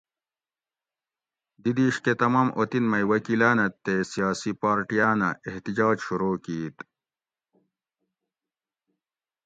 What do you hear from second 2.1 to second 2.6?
تمام